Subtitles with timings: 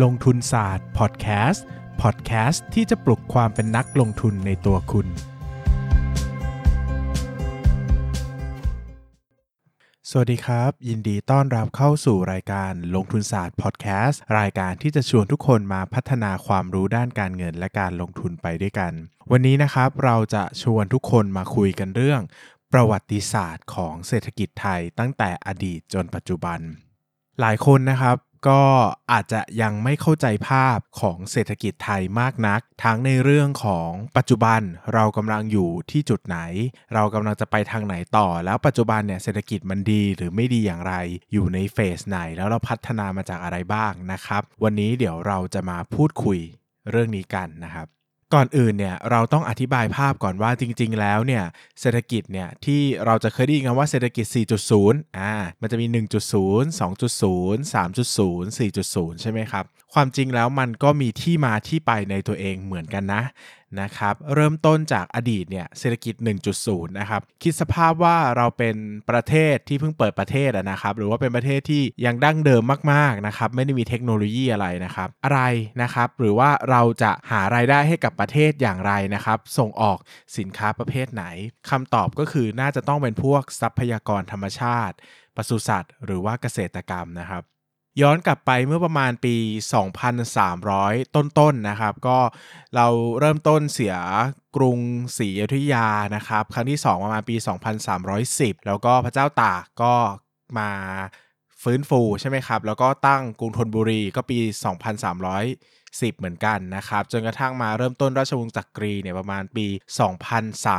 [0.00, 1.64] ลงทุนศาสตร์พอดแคสต์
[2.02, 5.06] พอดแคสต์ที่จะปลุกความเป็นนักลงทุนในตัวคุณ
[10.10, 18.92] สวัสดีครับ ยินดีต้อนรับเข้าสู่รายการลงทุนศาสตร์พอดแคสต์รายการที่จะชวนทุกคนมาพัฒนาความรู้ด้านการเงินและการลงทุนไปด้วยกัน
[19.30, 22.20] วันนี้นะครับเราจะชวนทุกคนมาคุยกันเรื่อง
[22.72, 26.60] ประวัติศาสตร์ของเศรษฐกิจไทยตั้งแต่อดีตจนปัจจุบัน
[27.40, 28.16] หลายคนนะครับ
[28.48, 28.62] ก็
[29.12, 34.60] อาจจะยังไม่เข้าใจภาพของเศรษฐกิจไทยมากนัก ทั้งในเรื่องของปัจจุบัน
[34.94, 36.38] เรากำลังอยู่ที่จุดไหน
[36.94, 40.94] เรากำลังจะไปทางไหนต่อ แล้วปัจจุบันเนี่ยเศรษฐกิจมันดีหรือไม่ดีอย่างไร
[41.32, 46.38] อยู่ในเฟสไหน แล้วเราพัฒนามาจากอะไรบ้างนะครับ วันนี้เดี๋ยวเราจะมาพูดคุย
[46.90, 47.86] เรื่องนี้กันนะครับ
[48.34, 51.44] ก่อนอื่นเนี่ยเราต้องอธิบายภาพก่อนว่าจริง ๆ แล้วเนี่ย
[51.80, 54.26] เศรษฐกิจเนี่ยที่เราจะเคยได้ยินกันว่าเศรษฐกิจ
[54.72, 56.02] 4.0 อ่ามันจะมี 1.0 2.0
[57.72, 63.22] 3.0 4.0 ใช่ไหมครับ ความจริงแล้วมันก็มีที่มาที่ไปในตัวเองเหมือนกันนะ
[63.80, 66.14] นะครับเริ่มต้นจากอดีตเนี่ยเศรษฐกิจ
[66.56, 68.76] 1.0 นะครับ คิดสภาพว่าเราเป็น
[69.10, 72.62] ประเทศที่เพิ่งเปิดประเทศนะครับ หรือว่าเป็นประเทศที่ยังดั้งเดิม
[72.92, 75.42] มากๆนะครับ ไม่ได้มีเทคโนโลยีอะไรนะครับ อะไร
[75.82, 79.98] นะครับ หรือว่าเราจะหารายได้ให้กับประเทศอย่างไรนะครับ ส่งออก
[80.38, 81.24] สินค้าประเภทไหน
[81.70, 84.94] คำตอบก็คือน่าจะต้องเป็นพวกทรัพยากรธรรมชาติ
[85.36, 87.42] ปศุสัตว์ หรือว่าเกษตรกรรมนะครับ
[88.00, 89.36] ย้อนกลับไปเมื่อประมาณปี
[90.20, 92.18] 2,300 ต้นๆนนะครับ ก็
[92.76, 92.86] เรา
[93.18, 93.96] เริ่มต้นเสีย
[94.56, 94.78] กรุง
[95.16, 97.36] ศรีอยุธยานะครับ ครั้งที่ 2 ประมาณปี
[98.00, 99.94] 2,310 แล้วก็พระเจ้าตากก็
[100.58, 100.70] มา
[101.62, 104.38] ฟื้นฟูใช่ไหมครับ แล้วก็ตั้งกรุงธนบุรีก็ปี
[105.30, 109.66] 2,310 เหมือนกันนะครับ จนกระทั่งมาเริ่มต้นราชวงศ์จักรีเนี่ยประมาณปี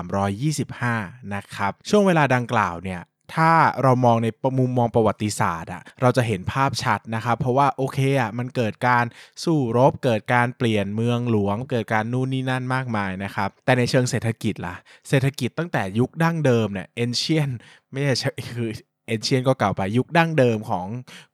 [0.10, 3.02] 2,325 นะครับ ช่วงเวลาดังกล่าวเนี่ย
[3.36, 3.52] ถ้า
[3.84, 4.28] เรามองใน
[4.60, 9.06] มุมมองประวัติศาสตร์อะเราจะเห็นภาพชัดนะครับ เพราะว่าโอเคอะมันเกิดการ
[9.44, 14.76] สู้รบ เกิดการเปลี่ยนเมืองหลวง เกิดการนู่นนี่นั่นมากมายนะครับ แต่ในเชิงเศรษฐกิจล่ะ
[15.10, 17.50] เศรษฐกิจตั้งแต่ยุคดั้งเดิมเนี่ยเอนเชียน
[17.92, 18.70] ไม่ใช่คือ
[19.08, 20.86] เอนเชียนก็เก่าไปยุคดั้งเดิมของ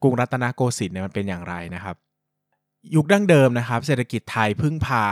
[0.02, 1.96] กรุงรัตนโกสินทร์เนี่ยมันเป็นอย่างไรนะครับ
[2.96, 5.06] ยุคดั้งเดิมนะครับ เศรษฐกิจไทยพึ่งพา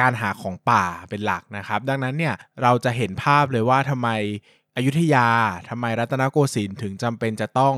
[0.00, 4.08] การหาของป่าเป็นหลักนะครับ ดังนั้นเนี่ยเราจะเห็นภาพเลยว่าทำไม
[4.76, 5.28] อยุธยา
[5.68, 7.74] ทำไมรัตนโกสินทร์ถึงจำเป็นจะต้อง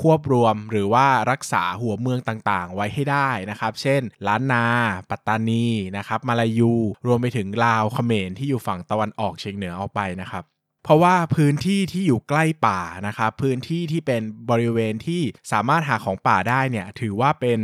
[0.00, 4.64] ควบรวมหรือว่ารักษาหัวเมืองต่างๆ ไว้ให้ได้นะครับ เช่น ล้านนา
[5.10, 5.66] ปัตตานี
[5.96, 6.74] นะครับมาลายู
[7.06, 10.44] รวมไปถึงลาวเขมรที่อยู่ฝั่งตะวันออกเฉียงเหนือออกไปนะครับ
[10.84, 15.22] เพราะว่าพื้นที่ที่อยู่ใกล้ป่านะครับพื้นที่ที่เป็นบริเวณที่
[15.52, 17.60] สามารถหาของป่าได้เนี่ยถือว่าเป็น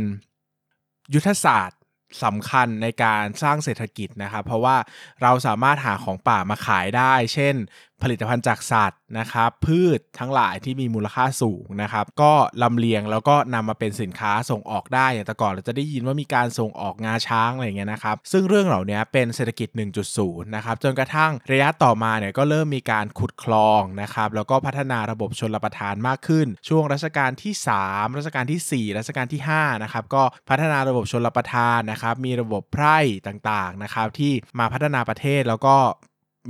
[1.13, 1.79] ยุทธศาสตร์
[2.23, 4.77] สำคัญในการสร้างเศรษฐกิจนะครับ เพราะว่า
[5.21, 7.55] เราสามารถหาของป่ามาขายได้ เช่น
[8.03, 19.69] ผลิตภัณฑ์จากสัตว์นะครับพืชทั้งหลายที่มีมูลค่าสูงนะครับก็ลำเลียงแล้วก็นำมาเป็นสินค้าส่งออกได้อย่างแต่ก่อนเราจะได้ยินว่ามีการส่งออกงาช้างอะไรเงี้ยนะครับซึ่งเรื่องเหล่านี้เป็นเศรษฐกิจ
[20.11, 27.53] 1.0 นะครับจนกระทั่งระยะต่อมาเนี่ยก็เริ่มมีการขุดคลองนะครับแล้วก็พัฒนาระบบชนรประทานมากขึ้น ช่วงรัชกาลที่
[27.83, 32.97] 3 รัชกาลที่ 4 รัชกาลที่5นะครับก็พัฒนาระบบชนรประทานนะครับมีระบบไพร่
[33.27, 35.77] ต่างๆนะครับที่มาพัฒนาประเทศแล้วก็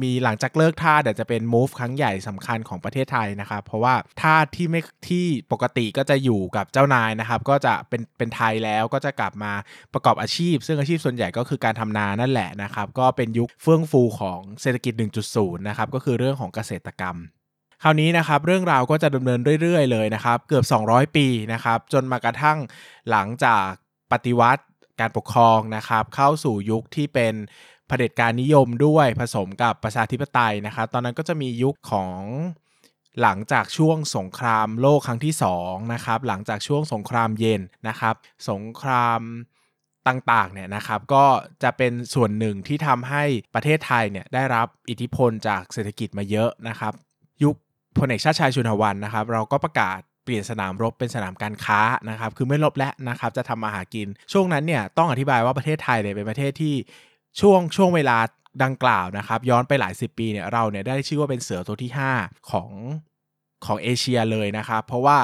[0.04, 9.54] มีหลังจากเลิกท่าเดี๋ยวจะเป็น move ครั้งใหญ่สำคัญของประเทศไทยนะครับ เพราะว่าท่าที่ไม่ที่ปกติก็จะอยู่กับเจ้านายนะครับ ก็จะเป็นเป็นไทยแล้วก็จะกลับมา
[9.94, 14.94] ประกอบอาชีพ ซึ่งอาชีพส่วนใหญ่ก็คือการทำนานั่นแหละนะครับ ก็เป็นยุคเฟื่องฟูของเศรษฐกิจ
[15.30, 17.18] 1.0 นะครับ ก็คือเรื่องของเกษตรกรรม
[17.84, 22.58] คราวนี้นะครับเรื่องราวก็จะดำเนินเรื่อยๆเลยนะครับเกือบ 200 ปีนะครับจนมากระทั่ง
[23.10, 23.68] หลังจาก
[24.12, 24.64] ปฏิวัติ
[25.00, 27.34] การปกครองนะครับเข้าสู่ยุคที่เป็น
[27.88, 32.22] เผด็จการนิยมด้วยผสมกับประชาธิปไตยนะครับ ตอนนั้นก็จะมียุคของ
[33.22, 38.16] หลังจากช่วงสงครามโลกครั้งที่2นะครับหลังจากช่วงสงครามเย็นนะครับ
[38.50, 39.22] สงคราม
[40.08, 41.26] ต่างๆเนี่ยนะครับก็
[41.64, 43.24] จะเป็นส่วนหนึ่งที่ทำให้
[43.56, 46.94] ประเทศไทยเนี่ยได้รับอิทธิพลจากเศรษฐกิจมาเยอะนะครับ
[47.44, 47.56] ยุค
[47.98, 56.76] พลเอกชาติชายชุนหวันนะครับ เราก็ประกาศเปลี่ยนสนามรบเป็นสนามการค้านะครับ คือไม่รบแล้วนะครับ จะทำมาหากิน ช่วงนั้นเนี่ยต้องอธิบายว่าประเทศไทยเนี่ยเป็นประเทศที่
[57.40, 58.18] ช่วงช่วงเวลา
[58.64, 61.92] ดังกล่าวนะครับ ย้อนไปหลายสิบปีเนี่ยเราเนี่ยได้ชื่อว่าเป็นเสือตัวที่
[62.22, 62.70] 5 ของ
[63.66, 65.18] ของเอเชียเลยนะครับ เพราะว่า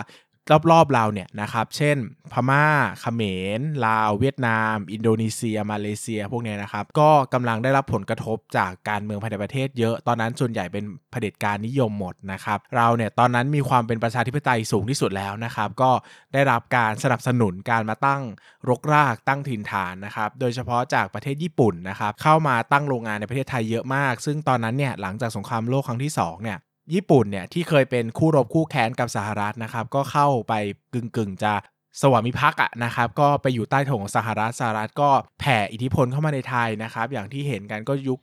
[0.71, 1.97] รอบๆเราเนี่ยนะครับ เช่น
[2.33, 2.65] พม่า
[3.01, 3.21] เขม
[3.57, 15.91] ร ลาว เวียดนาม อินโดนีเซีย มาเลเซีย พวกนี้นะครับ ก็กำลังได้รับผลกระทบจากการเมืองภายในประเทศเยอะ ตอนนั้นส่วนใหญ่เป็นเผด็จการนิยมหมดนะครับ เราเนี่ยตอนนั้นมีความเป็นประชาธิปไตยสูงที่สุดแล้วนะครับ ก็
[16.33, 18.21] ได้รับการสนับสนุนการมาตั้ง
[18.69, 26.59] รกรากตั้งถิ่นฐานนะครับ โดยเฉพาะจากประเทศญี่ปุ่นนะครับ เข้ามาตั้งโรงงานในประเทศไทยเยอะมาก ซึ่งตอนนั้นเนี่ยหลังจากสงครามโลกครั้งที่2เนี่ย
[26.93, 30.53] ญี่ปุ่นเนี่ยที่เคยเป็นคู่รบคู่แค้นกับสหรัฐนะครับ ก็เข้าไป
[30.93, 31.53] กึ่งกึ่งจะ
[32.01, 35.09] สวามิภักดิ์อะนะครับ ก็ไปอยู่ใต้ถงของสหรัฐสหรัฐก็
[35.39, 38.19] แผ่อิทธิพลเข้ามาในไทยนะครับ อย่างที่เห็นกันก็ยุค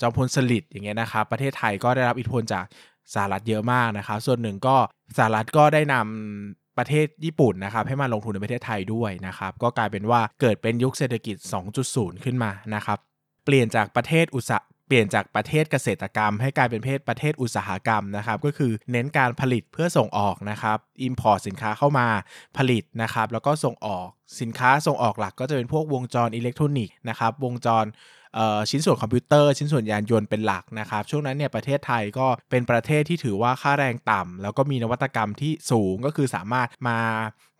[0.00, 2.64] จอมพลสฤษดิ์อย่างเงี้ยนะครับ ประเทศไทยก็ได้รับอิทธิพลจาก
[3.14, 4.76] สหรัฐเยอะมากนะครับ ส่วนหนึ่งก็
[5.16, 11.36] สหรัฐก็ได้นำประเทศญี่ปุ่นนะครับ ให้มาลงทุนในประเทศไทยด้วยนะครับ ก็กลายเป็นว่าเกิดเป็นยุคเศรษฐกิจ
[11.80, 12.98] 2.0 ขึ้นมานะครับ
[13.44, 14.58] เปลี่ยนจากประเทศอุตสา
[14.90, 20.78] เปลี่ยนจากประเทศเกษตรกรรม ให้กลายเป็นประเทศประเทศอุตสาหกรรมนะครับ ก็คือเน้นการผลิตเพื่อส่งออกนะครับ
[21.08, 22.06] import สินค้าเข้ามา
[22.56, 24.06] ผลิตนะครับ แล้วก็ส่งออก
[24.40, 27.84] สินค้าส่งออกหลักก็จะเป็นพวกวงจรอิเล็กทรอนิกส์นะครับ วงจร
[28.70, 36.98] ชิ้นส่วนคอมพิวเตอร์ ชิ้นส่วนยานยนต์เป็นหลักนะครับ ช่วงนั้นเนี่ยประเทศไทยก็เป็นประเทศที่ถือว่าค่าแรงต่ำแล้วก็มีนวัตกรรมที่สูงก็คือสามารถมา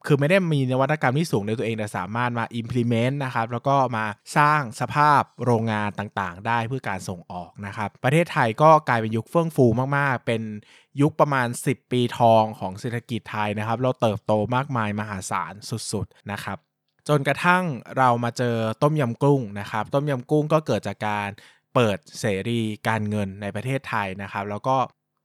[0.06, 4.06] คือไม่ได้มีนวัตกรรมที่สูงในตัวเองแต่สามารถมา implement นะครับแล้วก็มา
[4.37, 9.67] สร้างสภาพโรงงานต่างๆ ได้เพื่อการส่งออกนะครับ ประเทศไทยก็กลายเป็นยุคเฟื่องฟู
[9.97, 10.43] มากๆ เป็น
[11.00, 15.52] ยุคประมาณ 10 ปีทองของเศรษฐกิจไทยนะครับ เราเติบโตมากมายมหาศาล
[15.93, 16.58] สุดๆนะครับ
[17.08, 17.64] จนกระทั่ง
[17.99, 21.29] เรามาเจอต้มยำกุ้งนะครับ ต้มยำกุ้งก็เกิดจากการ
[21.75, 24.76] เปิดเสรีการเงินในประเทศไทยนะครับ แล้วก็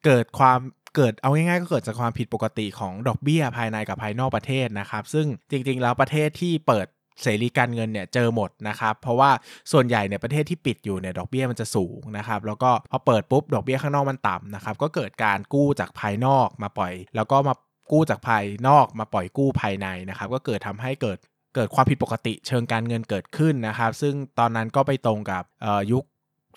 [0.06, 0.60] เกิดความ
[0.96, 6.88] เกิดเอาง่ายๆก็เกิดจากความผิดปกติของดอกเบี้ยภายในกับภายนอกประเทศนะครับ ซึ่งจริงๆ แล้วประเทศที่เปิด
[7.22, 9.32] เสรีการเงินเนี่ยเจอหมดนะครับ เพราะว่า
[9.72, 17.54] ส่วนใหญ่เนี่ยประเทศที่ปิดอยู่เนี่ยดอกเบี้ยมันจะสูงนะครับ แล้วก็พอเปิดปุ๊บดอกเบี้ยข้างนอกมันต่ำนะครับ ก็เกิดการกู้จากภายนอกมาปล่อย แล้วก็มา
[17.92, 21.18] กู้จากภายนอกมาปล่อยกู้ภายในนะครับ ก็เกิดทำให้เกิด
[21.56, 25.44] เกิดความผิดปกติเชิงการเงินเกิดขึ้นนะครับ ซึ่งตอนนั้นก็ไปตรงกับ
[25.92, 26.04] ยุค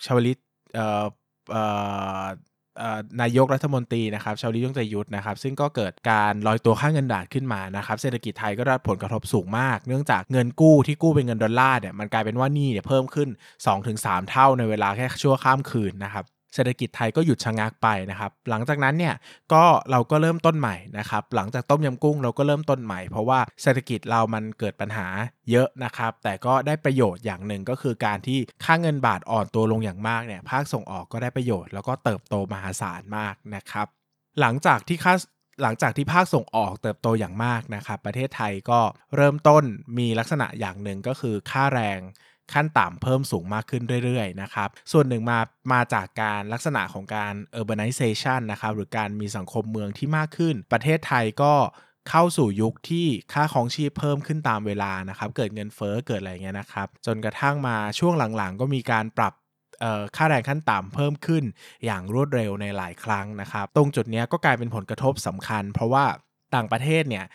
[0.05, 0.37] ชวลิต
[3.21, 13.29] นายกรัฐมนตรีนะครับชาวลิยงใจยุทธนะครับ ซึ่งก็เกิดการลอยตัวค่าเงินบาทขึ้นมานะครับ เศรษฐกิจไทยก็ได้ผลกระทบสูงมาก เนื่องจากเงินกู้ที่กู้เป็นเงินดอลลาร์เนี่ยมันกลายเป็นว่านี่เนี่ยเพิ่มขึ้น
[13.79, 16.25] 2-3 เท่าในเวลาแค่ชั่วข้ามคืนนะครับ
[16.55, 19.15] เศรษฐกิจไทยก็หยุดชะงักไปนะครับ หลังจากนั้นเนี่ย
[19.53, 25.07] ก็เราก็เริ่มต้นใหม่นะครับ หลังจากต้มยำกุ้งเราก็เริ่มต้นใหม่ เพราะว่าเศรษฐกิจเรามันเกิดปัญหา
[25.51, 33.87] เยอะนะครับ แต่ก็ได้ประโยชน์อย่างหนึ่งก็คือการที่ค่าเงินบาทอ่อนตัวลงอย่างมากเนี่ยภาคส่งออกก็ได้ประโยชน์แล้วก็เติบโตมหาศาลมากนะครับ
[34.39, 35.15] หลังจากที่ค่า
[35.63, 38.79] หลังจากที่ภาคส่งออกเติบโตอย่างมากนะครับ ประเทศไทยก็
[39.15, 39.63] เริ่มต้น
[39.97, 41.99] มีลักษณะอย่างหนึ่งก็คือค่าแรง
[42.53, 45.39] ขั้นต่ำเพิ่มสูงมากขึ้นเรื่อยๆนะครับส่วนหนึ่งมา
[45.73, 51.53] มาจากการลักษณะของการ urbanization นะครับหรือการมีสังคมเมืองที่มากขึ้น ประเทศไทยก็
[52.09, 59.33] เข้าสู่ยุคที่ค่าของชีพเพิ่มขึ้นตามเวลานะครับเกิดเงินเฟ้อเกิดอะไรเงี้ยนะครับจนกระทั่งมาช่วงหลังๆ ก็มีการปรับ
[60.15, 61.43] ค่าแรงขั้นต่ำเพิ่มขึ้น
[61.85, 66.05] อย่างรวดเร็วในหลายครั้งนะครับ ตรงจุดนี้ก็กลายเป็นผลกระทบสำคัญ เพราะว่า
[66.55, 67.25] ต่างประเทศเนี่ย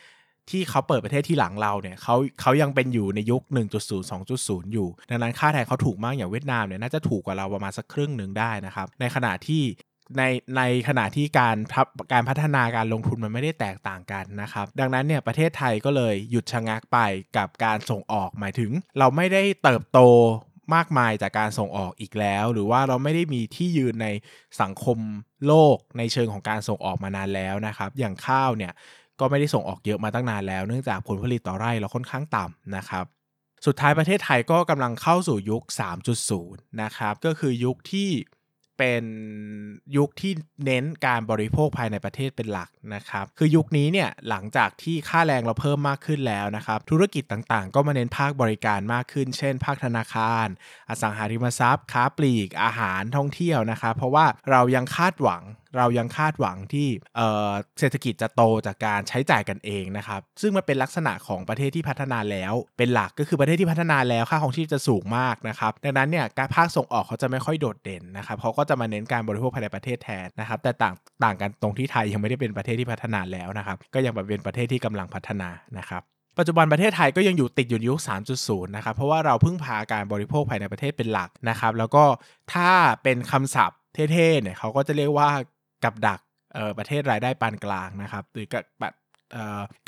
[0.50, 9.62] ที่เขาเปิดประเทศที่หลังเราเนี่ยเขาเขายังเป็นอยู่ในยุค 1.0 2.0 อยู่ ดังนั้นค่าแรงเขาถูกมากอย่างเวียดนามเนี่ยน่าจะถูกกว่าเราประมาณสักครึ่งหนึ่งได้นะครับ ในขณะที่
[10.19, 10.23] ใน
[10.56, 11.56] ในขณะที่การ
[12.12, 16.99] การพัฒนาการลงทุนมันไม่ได้แตกต่างกันนะครับ ดังนั้นเนี่ยประเทศไทยก็เลยหยุดชะงักไป
[17.37, 20.00] กับการส่งออกหมายถึง เราไม่ได้เติบโต
[20.75, 24.08] มากมายจากการส่งออกอีกแล้ว หรือว่าเราไม่ได้มีที่ยืนใน
[24.61, 24.99] สังคม
[25.46, 28.73] โลกในเชิงของการส่งออกมานานแล้วนะครับ อย่างข้าวเนี่ย
[29.20, 33.05] ก็ไม่ได้ส่งออกเยอะมาตั้งนานแล้ว เนื่องจากผลผลิตต่อไร่เราค่อนข้างต่ำนะครับ
[33.66, 35.62] สุดท้ายประเทศไทยก็กำลังเข้าสู่ยุค
[36.22, 38.11] 3.0 นะครับก็คือยุคที่
[38.78, 39.05] เป็น
[39.96, 40.32] ยุคที่
[40.64, 50.46] เน้นการบริโภคภายในประเทศเป็นหลักนะครับคือยุคนี้เนี่ยหลังจากที่ค่าแรงเราเพิ่มมากขึ้นแล้วนะครับธุรกิจต่างๆ ก็มาเน้นภาคบริการมากขึ้น เช่น ภาคธนาคาร
[50.89, 55.43] อสังหาริมทรัพย์ ค้าปลีก อาหารท่องเที่ยวนะครับเพราะว่าเรายังคาดหวัง
[55.76, 56.88] เรายังคาดหวังที่
[57.81, 76.02] เศรษฐกิจจะโตจากการใช้จ่ายกันเองนะครับ ซึ่งมันเป็นลักษณะของประเทศที่พัฒนาแล้ว เป็นหลักก็คือประเทศที่พัฒนาแล้วค่าของชีพจะสูงมากนะครับ ดังนั้นเนี่ยการภาคส่งออกเขาจะไม่ค่อยโดดเด่นนะครับเขาก็จะมาเน้นการบริโภคภายในประเทศแทนนะครับ แต่ต่างต่างกันตรงที่ไทยยังไม่ได้เป็นประเทศที่พัฒนาแล้วนะครับ ก็ยังเป็นประเทศที่กำลังพัฒนานะครับ
[76.38, 78.00] ปัจจุบันประเทศไทยก็ยังอยู่ติดอยู่ยุค
[78.36, 82.04] 3.0 นะครับ เพราะว่าเราพึ่งพาการบริโภคภายในประเทศเป็นหลักนะครับ แล้วก็
[82.52, 82.70] ถ้า
[83.02, 83.78] เป็นคำศัพท์
[84.12, 85.31] เท่ๆ เนี่ยเขาก็จะเรียกว่า
[85.84, 86.20] กับดัก
[86.79, 88.64] ประเทศรายได้ปานกลางนะครับหรือกับ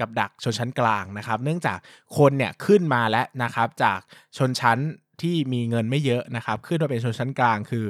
[0.00, 1.78] กับดักชนชั้นกลางนะครับ เนื่องจาก
[2.18, 3.98] คนเนี่ยขึ้นมาแล้วนะครับจาก
[4.38, 4.78] ชนชั้น
[5.22, 7.84] ที่มีเงินไม่เยอะนะครับขึ้นมาเป็นชนชั้นกลางคือ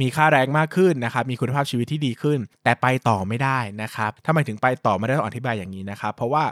[0.00, 6.44] มีค่าแรงมากขึ้นนะครับมีคุณภาพชีวิตที่ดีขึ้น แต่ไปต่อไม่ได้นะครับถ้าหมถึงไปต่อไม่ได้ต้องอธิบายอย่างนี้นะครับ เพราะว่า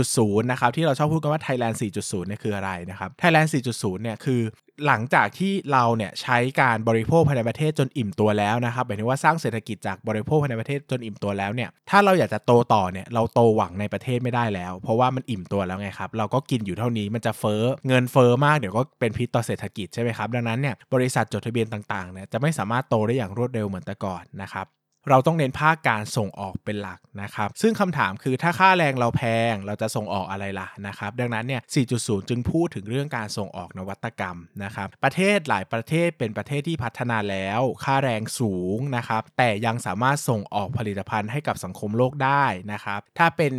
[0.00, 4.40] 4.0 นะครับที่เราชอบพูดกันว่า Thailand 4.0 เนี่ยคืออะไรนะครับ Thailand 4.0 เนี่ยคือ
[4.86, 24.66] หลังจากที่เราเนี่ยใช้การบริโภคภายในประเทศจนอิ่มตัวแล้วนะครับหมายถึงว่าสร้างเศรษฐกิจจากบริโภคภายในประเทศจนอิ่มตัวแล้วเนี่ยถ้าเราอยากจะโตต่อเนี่ยเราโตหวังในประเทศไม่ได้แล้ว เพราะว่ามันอิ่มตัวแล้วไงครับเราก็กินอยู่เท่านี้มันจะเฟ้อเงินเฟ้อมากเดี๋ยวก็เป็นพิษต่อเศรษฐกิจใช่ไหมครับดังนั้นเนี่ยบริษัทจดทะเบียนต่างๆเนี่ยจะไม่สามารถโตได้อย่างรวดเร็วเหมือนแต่ก่อนนะครับ
[25.10, 29.22] เราต้องเน้นภาคการส่งออกเป็นหลักนะครับ ซึ่งคำถามคือถ้าค่าแรงเราแพ
[29.52, 31.62] งเราจะส่งออกอะไรล่ะนะครับ ดังนั้นเนี่ย
[31.94, 43.54] 4.0 จึงพูดถึงเรื่องการส่งออกนวัตกรรมนะครับ ประเทศหลายประเทศเป็นประเทศที่พัฒนาแล้ว ค่าแรงสูงนะครับ แต่ยังสามารถส่งออกผลิตภัณฑ์ให้กับสังคมโลกได้นะครับ ถ้าเป็น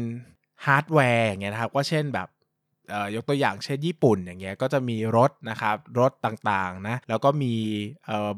[0.66, 2.28] ฮาร์ดแวร์อย่างเงี้ยนะครับ ก็เช่นแบบ
[3.16, 7.54] ยกตัวอย่างเช่นญี่ปุ่นอย่างเงี้ยก็จะมีรถนะครับรถต่างๆนะแล้วก็มี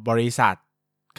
[0.10, 0.56] บริษัท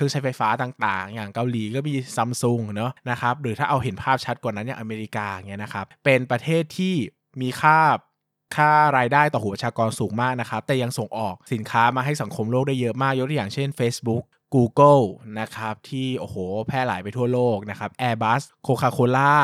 [0.01, 6.95] เครื่องใช้ไฟฟ้าต่างๆ อย่างเกาหลีก็มีซัมซุงเนาะนะครับหรือถ้าเอาเห็นภาพชัดกว่านั้นอย่างอเมริกาเงี้ยนะครับเป็นประเทศที่
[7.41, 7.79] มีค่า
[8.57, 14.23] ค่ารายได้ต่อหัวประชากรสูงมากนะครับ แต่ยังส่งออกสินค้ามาให้สังคมโลกได้เยอะมากยกตัวอย่างเช่น Facebook
[14.55, 15.05] Google
[15.41, 19.35] นะครับที่โอ้โหแพร่หลายไปทั่วโลกนะครับ Airbus Coca-Cola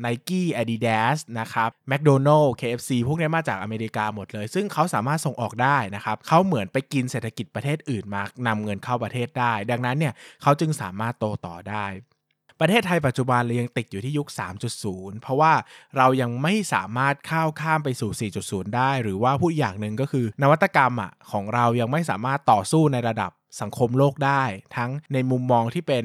[0.00, 11.86] ไนกี้อาดิดาสนะครับแมคโดนัลล์ KFC พวกนี้มาจากอเมริกาหมดเลย ซึ่งเขาสามารถส่งออกได้นะครับเขาเหมือนไปกินเศรษฐกิจประเทศอื่นมานำเงินเข้าประเทศได้ ดังนั้นเนี่ยเขาจึงสามารถโตต่อได้
[12.62, 14.28] ประเทศไทยปัจจุบันเลยยังติดอยู่ที่ยุค
[14.74, 15.52] 3.0 เพราะว่า
[15.96, 23.30] เรายังไม่สามารถก้าวข้ามไปสู่ 4.0 ได้ หรือว่าพูดอย่างหนึ่งก็คือนวัตกรรมอะของเรายังไม่สามารถต่อสู้ในระดับ
[23.60, 24.42] สังคมโลกได้
[24.76, 26.04] ทั้งในมุมมองที่เป็น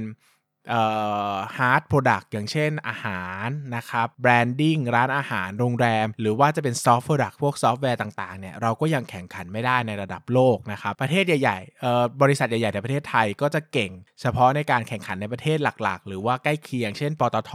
[1.58, 13.92] hard product อย่างเช่นอาหารนะครับ branding ร้านอาหารโรงแรม หรือว่าจะเป็น soft product พวกซอฟต์แวร์ต่างๆเนี่ยเราก็ยังแข่งขันไม่ได้ในระดับโลกนะครับประเทศใหญ่ๆบริษัทใหญ่ๆในประเทศไทยก็จะเก่ง
[14.22, 17.52] เฉพาะในการแข่งขันในประเทศหลักๆ หรือว่าใกล้เคียงเช่น ปตท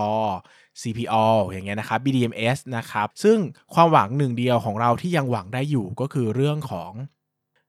[0.83, 3.39] CPO อย่างเงี้ยนะครับ BDMs นะครับซึ่ง
[3.75, 6.93] ความหวังหนึ่งเดียวของเราที่ยังหวังได้อยู่ก็คือเรื่องของ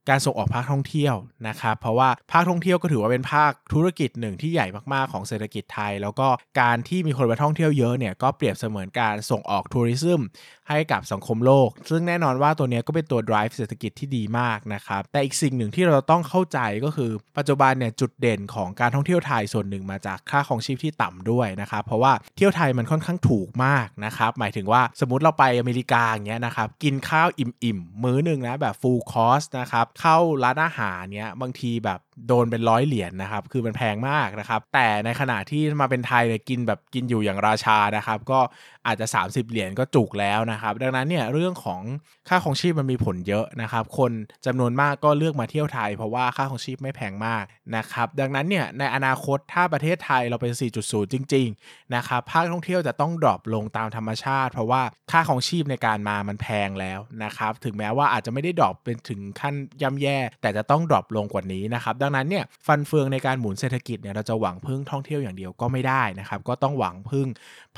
[0.09, 1.15] การส่งออกภาคท่องเที่ยว
[1.47, 6.27] นะครับ เพราะว่าภาคท่องเที่ยวก็ถือว่าเป็นภาคธุรกิจหนึ่งที่ใหญ่มากๆของเศรษฐกิจไทย แล้วก็
[6.61, 10.21] การที่มีคนไปท่องเที่ยวเยอะเนี่ยก็เปรียบเสมือนการส่งออกทัวริซึม
[10.69, 38.39] ให้กับสังคมโลก ซึ่งแน่นอนว่าตัวนี้ก็เป็นตัว drive เศรษฐกิจที่ดีมากนะครับ แต่อีกสิ่งหนึ่งที่เราต้องเข้าใจก็คือปัจจุบันเนี่ยจุดเด่นของการท่องเที่ยวไทยส่วนหนึ่งมาจากค่าของชีพที่ต่ำด้วยนะครับเพราะว่าเที่ยวไทยมันค่อนข้างถูกมากนะครับหมายถึงว่าสมมติเราไปอเมริกาอย่างเงี้ยนะครับกินข้าวอิ่มๆมื้อหนึ่งนะแบบ full cost นะครับเข้าร้านอาหารเนี้ยบางทีแบบโดนเป็นร้อยเหรียญนนะครับ คือมันแพงมากนะครับ แต่ในขณะที่มาเป็นไทยเนี่ยกินแบบกินอยู่อย่างราชานะครับ ก็
[38.87, 41.81] อาจจะ 30 เหรียญก็จุกแล้วนะครับ ดังนั้นเนี่ยเรื่องของ
[42.29, 44.11] ค่าของชีพมันมีผลเยอะนะครับ คน
[44.45, 47.43] จำนวนมากก็เลือกมาเที่ยวไทย เพราะว่าค่าครองชีพไม่แพงมาก
[47.75, 66.39] นะครับ ดังนั้นเนี่ยในอนาคตถ้าประเทศไทยเราเป็น 4.0 จริง ๆ นะครับภาคท่องเที่ยวจะต้อง drop ลงตามธรรมชาติ เพราะว่าค่าครองชีพในการมามันแพงแล้วนะครับ ถึงแม้ว่าอาจจะไม่ได้ drop เป็นถึงขั้นย่ำแย่ แต่จะต้อง drop ลงกว่านี้นะครับ ดังนั้นเนี่ยฟันเฟืองในการหมุนเศรษฐกิจเนี่ยเราจะหวังพึ่งท่องเที่ยวอย่างเดียวก็ไม่ได้นะครับ
[66.47, 67.27] ก็ต้องหวังพึ่ง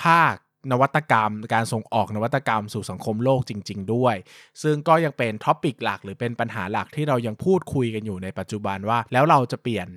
[0.03, 0.36] ภาค
[0.72, 4.15] นวัตกรรม การส่งออกนวัตกรรมสู่สังคมโลกจริง ๆ ด้วย
[4.63, 9.88] ซึ่งก็ยังเป็นท็อปิกหลักหรือเป็นปัญหาหลักที่เรายังพูดคุยกันอยู่ในปัจจุบันว่า แล้วเราจะเปลี่ยน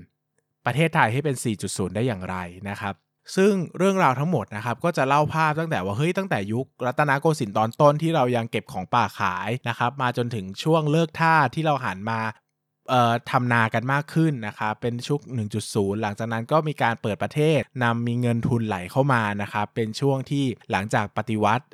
[0.67, 2.37] ประเทศไทยให้เป็น 4.0 ได้อย่างไร
[2.71, 2.95] นะครับ
[3.37, 12.21] ซึ่งเรื่องราวทั้งหมดนะครับก็จะเล่าภาพตั้งแต่ว่าเฮ้ยตั้งแต่ยุครัตนโกสินทร์ตอนต้นที่เรายังเก็บของป่าขายนะครับมาจนถึงช่วงเลิกท่าที่เราหันมา
[13.31, 15.21] ทำนากันมากขึ้นนะครับเป็นชุก
[15.61, 21.65] 1.0 หลังจากนั้นก็มีการเปิดประเทศนำมีเงินทุนไหลเข้ามานะครับเป็นช่วงที่หลังจากปฏิวัติ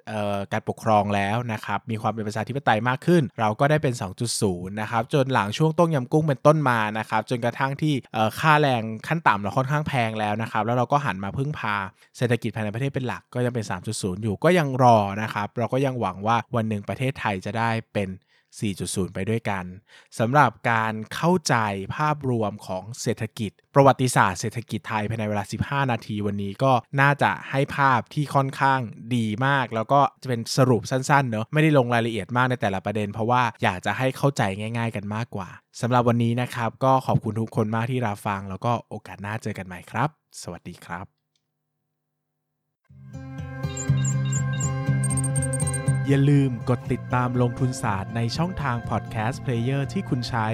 [0.53, 3.95] การปกครองแล้วนะครับมีความเป็นประชาธิปไตยมากขึ้น เราก็ได้เป็น
[4.37, 7.95] 2.0 นะครับจนหลังช่วงต้มยำกุ้งเป็นต้นมานะครับจนกระทั่งที่
[8.41, 11.77] ค่าแรงขั้นต่ำเราค่อนข้างแพงแล้วนะครับแล้วเราก็หันมาพึ่งพา
[12.17, 13.65] เศรษฐกิจภายในประเทศเป็นหลักก็ยังเป็น
[13.95, 18.09] 3.0 อยู่ก็ยังรอนะครับเราก็ยังหวังว่าวันหนึ่งประเทศไทยจะได้เป็น
[18.61, 19.65] 4.0 ไปด้วยกัน
[20.19, 21.55] สำหรับการเข้าใจ
[21.97, 25.45] ภาพรวมของเศรษฐกิจ ประวัติศาสตร์เศรษฐกิจไทยภายในเวลา
[25.85, 28.81] 15 นาทีวันนี้ก็น่าจะให้ภาพที่ค่อนข้าง
[29.17, 35.49] ดีมาก แล้วก็จะเป็นสรุปสั้นๆเนอะไม่ได้ลงรายละเอียดมากในแต่ละประเด็น เพราะว่าอยากจะให้เข้าใจง่าย ๆ กันมากกว่า
[35.81, 40.09] สำหรับวันนี้นะครับ ก็ขอบคุณทุกคนมากที่รับฟัง แล้วก็โอกาสหน้าเจอกันใหม่ครับ
[40.43, 41.12] สวัสดีครับ
[46.09, 50.49] อย่าลืมกดติดตามลงทุนศาสตร์ในช่องทางพอดแคสต์เพลเยอร์ที่คุณใช้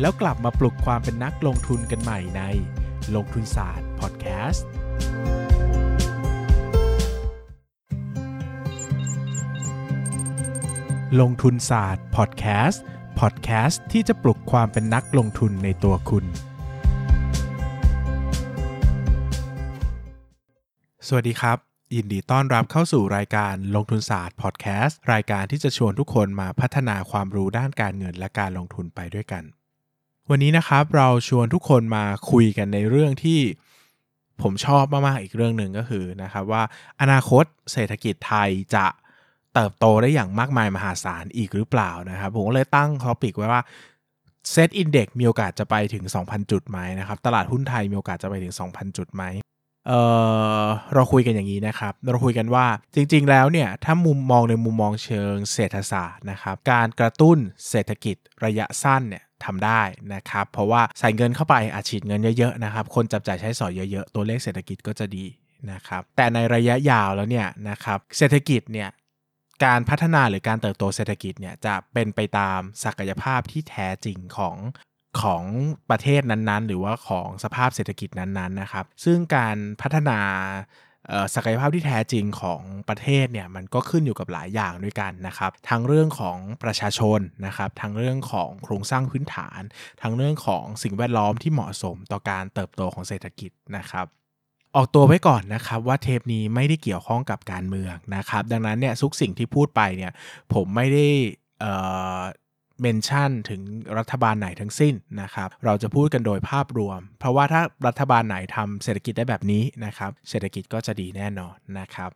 [0.00, 2.42] แล้วกลับมาปลุกความเป็นนักลงทุนกันใหม่ใน
[3.14, 4.66] ลงทุนศาสตร์พอดแคสต์
[11.20, 12.82] ลงทุนศาสตร์พอดแคสต์
[13.20, 16.24] พอดแคสต์ที่จะปลุกความเป็นนักลงทุนในตัวคุณ
[21.06, 29.42] สวัสดีครับ ยินดีต้อนรับเข้าสู่รายการลงทุนศาสตร์พอดแคสต์รายการที่จะชวนทุกคนมาพัฒนาความรู้ด้านการเงินและการลงทุนไปด้วยกัน
[30.30, 33.40] วันนี้นะครับเราชวนทุกคนมาคุยกันในเรื่องที่
[34.42, 36.62] ผมชอบมากๆอีกเรื่องหนึ่งก็คือนะครับว่า
[37.00, 38.86] อนาคตเศรษฐกิจไทยจะ
[39.54, 43.62] เติบโตได้อย่างมากมายมหาศาลอีกหรือเปล่านะครับ ผมก็เลยตั้งท็อปิกไว้ว่า
[44.50, 49.24] เซตอินเด็กมีโอกาสจะไปถึง 2,000 จุดไหมนะครับ ตลาดหุ้นไทยมีโอกาสจะไปถึง 2,000 จุดไหม
[49.88, 49.92] เอ
[50.64, 57.38] อเราคุยกันอย่างนี้นะครับ เราคุยกันว่าจริงๆแล้วเนี่ยถ้ามุมมองในมุมมองเชิงเศรษฐศาสตร์นะครับการกระตุ้น
[57.68, 59.82] เศรษฐกิจระยะสั้นเนี่ยทำได้
[60.14, 65.26] นะครับ เพราะว่าใส่เงินเข้าไปอาฉีดเงินเยอะๆนะครับคนจับจ่ายใช้สอยเยอะๆ ตัวเลขเศรษฐกิจก็จะดี
[65.72, 68.90] นะครับแต่ในระยะยาวแล้วเนี่ยนะครับเศรษฐกิจเนี่ย
[69.64, 74.56] การพัฒนาหรือการเติบโตเศรษฐกิจเนี่ยจะเป็นไปตามศักยภาพที่แท้จริงของ
[75.22, 75.42] ของ
[75.90, 80.18] ประเทศนั้นๆ หรือว่าของสภาพเศรษฐกิจนั้นๆนะครับ ซึ่งการพัฒนา
[81.34, 89.60] ศักยภาพที่แท้จริงของประเทศเนี่ยมันก็ขึ้นอยู่กับหลายอย่างด้วยกันนะครับทั้งเรื่องของประชาชนนะครับทั้งเรื่องของโครงสร้างพื้นฐาน
[90.02, 94.06] ทั้งเรื่องของสิ่งแวดล้อมที่เหมาะสมต่อการเติบโตของเศรษฐกิจนะครับ
[94.76, 100.12] ออกตัวไว้ก่อนนะครับว่าเทปนี้ไม่ได้เกี่ยวข้องกับการเมืองนะครับดังนั้นเนี่ยทุกสิ่งที่พูดไปเนี่ย
[100.54, 101.06] ผมไม่ได้
[102.82, 103.62] เมนชั่นถึง
[103.98, 112.10] รัฐบาลไหนทั้งสิ้นนะครับ เราจะพูดกันโดยภาพรวม เพราะว่าถ้ารัฐบาลไหนทำเศรษฐกิจได้แบบนี้นะครับ เศรษฐกิจก็จะดีแน่นอนนะครับ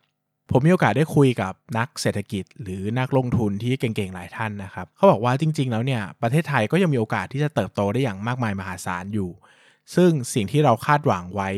[0.51, 9.31] ผมมีโอกาสได้คุยกับนักเศรษฐกิจ หรือนักลงทุนที่เก่งๆหลายท่านนะครับ เขาบอกว่าจริง ๆ แล้วเนี่ยประเทศไทยก็ยังมีโอกาสที่จะเติบโตได้อย่างมากมายมหาศาลอยู่
[9.95, 11.49] ซึ่งสิ่งที่เราคาดหวังไว้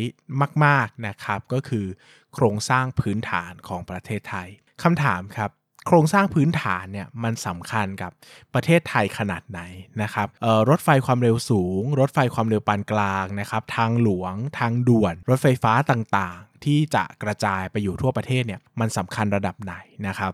[0.66, 1.86] มาก ๆนะครับ ก็คือ
[2.34, 4.48] โครงสร้างพื้นฐานของประเทศไทย
[4.84, 5.52] คำถามครับ
[5.88, 8.12] โครงสร้างพื้นฐานเนี่ยมันสำคัญกับ
[8.54, 9.62] ประเทศไทยขนาดไหน
[10.02, 10.28] นะครับ
[10.70, 19.76] รถไฟความเร็วสูง รถไฟความเร็วปานกลางนะครับทางหลวงทางด่วน รถไฟฟ้าต่างๆ ที่จะกระจายไปอยู่ทั่วประเทศเนี่ยมันสำคัญระดับไหน
[20.08, 20.34] นะครับ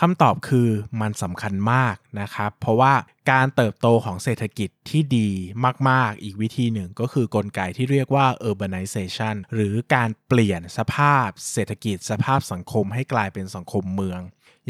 [0.00, 0.68] คำตอบคือ
[1.00, 2.92] มันสำคัญมากนะครับ เพราะว่า
[3.30, 5.30] การเติบโตของเศรษฐกิจที่ดี
[5.88, 14.20] มาก ๆ อีกวิธีหนึ่งก็คือกลไกที่เรียกว่า urbanization หรือการเปลี่ยนสภาพเศรษฐกิจสภาพสังคมให้กลายเป็นสังคมเมือง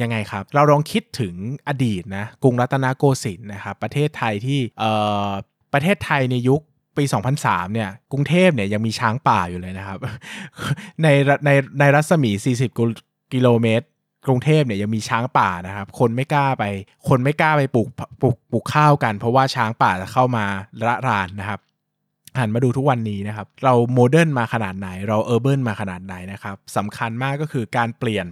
[0.00, 1.34] ยังไงครับ เราลองคิดถึง
[1.68, 4.92] อดีตนะกรุงรัตนโกสินทร์นะครับประเทศไทยที่เอ่
[5.26, 5.28] อ
[5.72, 6.60] ประเทศไทยในยุค
[6.96, 7.04] ปี
[7.38, 9.98] 2003 เนี่ย กรุงเทพเนี่ยยังมีช้างป่าอยู่เลยนะครับ
[11.02, 11.06] ใน
[11.44, 12.30] ในในรัศมี
[12.82, 13.86] 40 กิโลเมตร
[14.26, 16.64] กรุงเทพเนี่ยยังมีช้างป่านะครับ คนไม่กล้าไป
[17.08, 17.88] คนไม่กล้าไปปลูก
[18.20, 20.44] ปลูกปลูกข้าวกัน เพราะว่าช้างป่าจะเข้ามา
[20.86, 21.60] ระรานนะครับ
[22.38, 28.26] หันมาดูทุกวันนี้นะครับ เรา modern มาขนาดไหน เรา urban มาขนาดไหนนะครับสำคัญมากก็คือการเปลี่ยน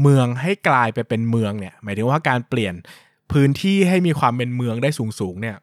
[0.00, 2.74] เมืองให้กลายไปเป็นเมืองเนี่ยหมายถึงว่าการเปลี่ยน
[3.32, 5.56] พื้นที่ให้มีความเป็นเมืองได้สูงสูงเนี่ย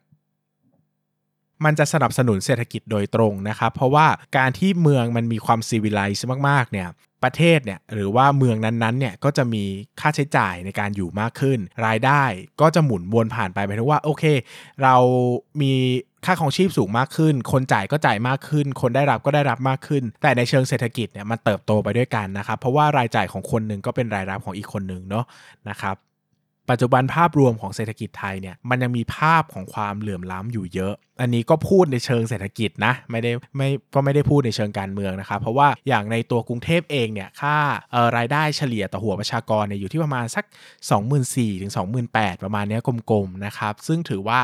[1.65, 6.87] มันจะสนับสนุนเศรษฐกิจโดยตรงนะครับ เพราะว่าการที่เมืองมันมีความซีวิไลซ์มากๆเนี่ย
[7.23, 9.63] ประเทศเนี่ยหรือว่าเมืองนั้นๆเนี่ยก็จะมี
[9.99, 12.23] ค่าใช้จ่ายในการอยู่มากขึ้น รายได้
[12.61, 14.23] ก็จะหมุนวนผ่านไปหมายถึงว่าโอเค
[14.83, 14.95] เรา
[15.61, 15.73] มี
[16.25, 25.25] ค่าของชีพสูงมากขึ้น คนจ่ายก็จ่ายมากขึ้น คนได้รับก็ได้รับมากขึ้น แต่ในเชิงเศรษฐกิจเนี่ยมันเติบโตไปด้วยกันนะครับ เพราะว่ารายจ่ายของคนหนึ่งก็เป็นรายรับของอีกคนหนึ่งเนาะ
[25.69, 25.95] นะครับ
[26.71, 37.57] ปัจจุบันภาพรวมของเศรษฐกิจไทยเนี่ยมันยังมีภาพของความเหลื่อมล้ำอยู่เยอะ อันนี้ก็พูดในเชิงเศรษฐกิจนะไม่ได้ไม่ก็ไม่ได้พูดในเชิงการเมืองนะครับเพราะว่าอย่างในตัวกรุงเทพเองเนี่ยค่า
[38.17, 40.45] รายได้เฉลี่ยต่อหัวประชากรเนี่ยอยู่ที่ประมาณสัก
[41.03, 41.71] 24,000ถึง
[42.11, 42.79] 28,000 ประมาณนี้
[43.11, 44.39] กลมๆนะครับซึ่งถือว่า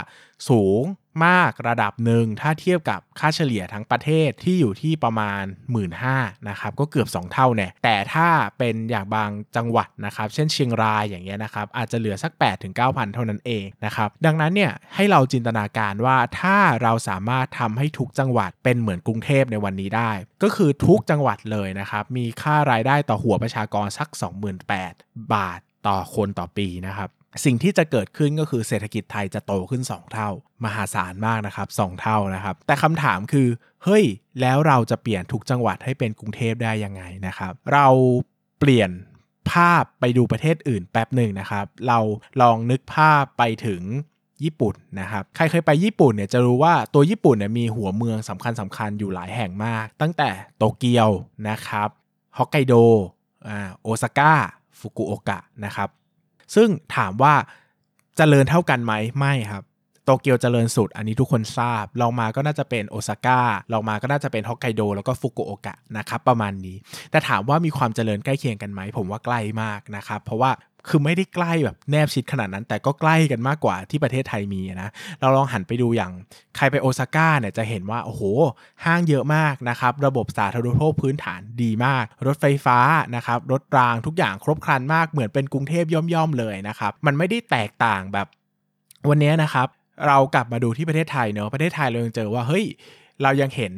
[0.50, 0.82] สูง
[1.26, 5.92] มากระดับหนึ่งถ้าเทียบกับค่าเฉลี่ยทั้งประเทศที่อยู่ที่ประมาณ 1 5ื่น
[6.50, 8.28] นะครับก็เกือบ 2 เท่าแน่แต่ถ้า
[8.58, 20.12] เป็นอย่างบางจังหวัดนะครับเช่นเชียงรายอย่างเงี้ยนะครับอาจจะเหลือสัก8ถึง9,000 เท่านั้นเองนะครับดังนั้นเนี่ยให้เราจินตนาการว่าถ้าเราสามารถทำให้ทุกจังหวัดเป็นเหมือนกรุงเทพในวันนี้ได้
[20.44, 24.08] ก็คือทุกจังหวัดเลยนะครับมีค่ารายได้ต่อหัวประชากรสัก
[24.72, 27.10] 28,000 บาทต่อคนต่อปีนะครับ
[27.46, 30.30] สิ่งที่จะเกิดขึ้นก็คือเศรษฐกิจไทยจะโตขึ้น 2 เท่า
[30.66, 33.48] มหาศาลมากนะครับ2เท่านะครับ แต่คำถามคือ
[33.84, 34.06] เฮ้ย
[34.42, 37.88] แล้วเราจะเปลี่ยนทุกจังหวัดให้เป็นกรุงเทพได้ยังไงนะครับ เรา
[38.60, 38.92] เปลี่ยน
[39.52, 42.00] ภาพไปดูประเทศอื่นแป๊บหนึ่งนะครับ เรา
[42.42, 43.82] ลองนึกภาพไปถึง
[44.44, 51.10] ญี่ปุ่นนะครับ ใครเคยไปญี่ปุ่นเนี่ยจะรู้ว่าตัวญี่ปุ่นเนี่ยมีหัวเมืองสำคัญสำคัญอยู่หลายแห่งมาก ตั้งแต่โตเกียว
[51.50, 51.90] นะครับ
[52.38, 52.74] ฮอกไกโด
[53.48, 54.34] อ่าโอซาก้า
[54.80, 55.90] ฟุกุโอกะนะครับ
[56.56, 57.48] ซึ่งถามว่าจ
[58.18, 59.64] เจริญเท่ากันไหมไม่ครับ
[60.06, 63.40] โตเกียวเจริญสุด อันนี้ทุกคนทราบลองมาก็น่าจะเป็นโอซาก้า
[63.74, 66.78] ลองมาก็น่าจะเป็นฮอกไกโดแล้วก็ฟุกุโอกะนะครับประมาณนี้
[67.12, 70.52] แต่ถามว่ามีความเจริญใกล้เคียงกันไหมผมว่าใกล้มากนะครับ เพราะว่า
[70.90, 76.12] คือไม่ได้ใกล้แบบแนบชิดขนาดนั้น แต่ก็ใกล้กันมากกว่าที่ประเทศไทยมีนะเราลองหันไปดูอย่าง
[76.58, 78.22] ใครไปโอซาก้าเนี่ยจะเห็นว่าโอ้โห
[78.86, 82.80] ห้างเยอะมากนะครับ ระบบสาธารณูปโภคพื้นฐานดีมาก รถไฟฟ้า
[83.16, 88.28] นะครับรถรางทุกอย่างครบครันมากเหมือนเป็นกรุงเทพย่อมๆเลยนะครับมันไม่ได้แตกต่างแบบ
[89.10, 89.68] วันนี้นะครับ
[90.08, 92.66] เรากลับมาดูที่ประเทศไทยเนอะประเทศไทยเรายังเจอว่าเฮ้ย
[93.22, 93.74] เรายังเห็น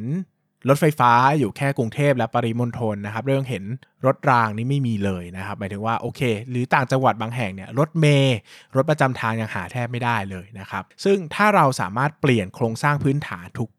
[0.67, 3.63] รถไฟฟ้าอยู่แค่กรุงเทพและปริมณฑลนะครับเรื่องเห็น
[4.05, 8.37] รถรางนี่ไม่มีเลยนะครับหมายถึงว่าโอเค หรือต่างจังหวัดบางแห่งเนี่ยรถเมย์
[8.75, 13.69] รถประจำทางยังหาแทบไม่ได้เลยนะครับซึ่งถ้าเราสามารถเปลี่ยนโครงสร้างพื้นฐานทุก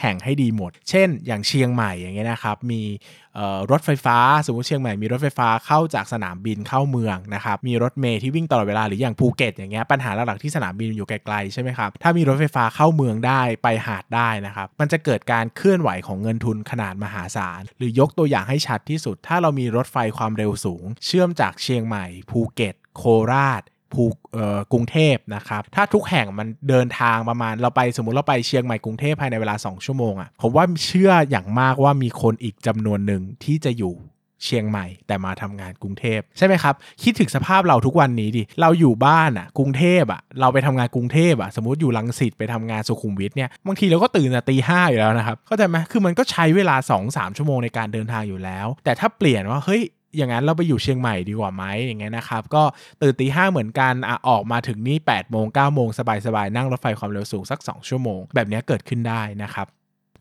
[0.00, 2.82] แห่งให้ดีหมด เช่น อย่างเชียงใหม่อย่างเงี้ยนะครับ มี
[3.70, 23.62] รถไฟฟ้า สมมติเชียงใหม่มีรถไฟฟ้าเข้าจากสนามบินเข้าเมืองนะครับ มีรถเมย์ที่วิ่งตลอดเวลาหรืออย่างภูเก็ตอย่างเงี้ยปัญหาหลักๆที่สนามบินอยู่ไกลๆใช่ไหมครับ ถ้ามีรถไฟฟ้าเข้าเมืองได้ไปหาดได้นะครับ มันจะเกิดการเคลื่อนไหวของเงินทุนขนาดมหาศาล หรือยกตัวอย่างให้ชัดที่สุด ถ้าเรามีรถไฟความเร็วสูง เชื่อมจากเชียงใหม่ภูเก็ตโคราช
[23.94, 24.04] ภู
[24.72, 33.94] กรุงเทพนะครับ ถ้าทุกแห่งมันเดินทางประมาณเราไปสมมุติเราไปเชียงใหม่กรุงเทพภายในเวลา 2 ชั่วโมงอะ่ะผมว่าเชื่ออย่างมากว่ามีคนอีกจำนวนหนึ่งที่จะอยู่
[34.44, 46.76] เชียงใหม่แต่มาทำงานกรุงเทพใช่ไหมครับ คิดถึงสภาพเราทุกวันนี้ดิเราอยู่บ้านอะ่ะกรุงเทพอะ่ะเราไปทำงานกรุงเทพอะ่ะสมมติอยู่ลังสิตไปทำงานสุขุมวิทเนี่ยบางทีเราก็ตื่นแต่ตีห้าอยู่แล้วนะครับเข้าใจไหมคือมันก็ใช้เวลา
[47.06, 49.82] 2-3 ชั่วโมงในการเดินทางอยู่แล้ว แต่ถ้าเปลี่ยนว่าเฮ้ย
[50.16, 52.62] อย่างนั้นเราไปอยู่เชียงใหม่ดีกว่าไหมอย่างเงี้ยนะครับ ก็
[53.02, 59.66] ตื่นตีห้าเหมือนกันอะออกมาถึงนี่8ปดโมงเก้าโมงสบายๆ นั่งรถไฟความเร็วสูงสัก 2 ชั่วโมง แบบนี้เกิดขึ้นได้นะครับ